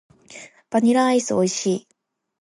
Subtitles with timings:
[0.71, 1.87] バニラアイス美味しい。